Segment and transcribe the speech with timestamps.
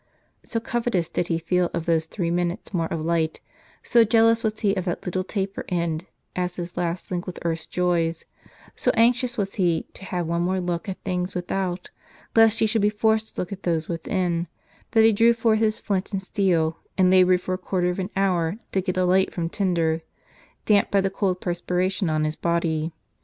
[0.43, 3.39] So covetous did he feel of those three minutes more of light,
[3.83, 7.67] so jealous was he of that little taper end, as his last link with earth's
[7.67, 8.25] joys,
[8.75, 11.91] so anxious was he to have one more look at things without,
[12.35, 14.47] lest he should be forced to look at those within,
[14.89, 18.09] that he drew forth his flint and steel, and labored for a quarter of an
[18.15, 20.01] hour to get a light from tinder,
[20.65, 22.91] damped by the cold perspiration on his body.